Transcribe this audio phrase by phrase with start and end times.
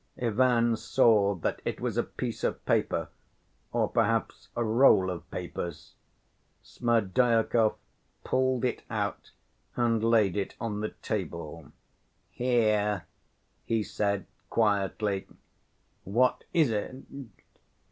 [0.19, 3.09] Ivan saw that it was a piece of paper,
[3.71, 5.93] or perhaps a roll of papers.
[6.63, 7.75] Smerdyakov
[8.23, 9.29] pulled it out
[9.75, 11.71] and laid it on the table.
[12.31, 13.05] "Here,"
[13.63, 15.27] he said quietly.
[16.03, 16.95] "What is it?"